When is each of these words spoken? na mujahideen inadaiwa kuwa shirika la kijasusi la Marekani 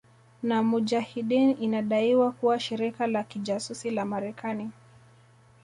na 0.43 0.63
mujahideen 0.63 1.57
inadaiwa 1.59 2.31
kuwa 2.31 2.59
shirika 2.59 3.07
la 3.07 3.23
kijasusi 3.23 3.91
la 3.91 4.05
Marekani 4.05 4.71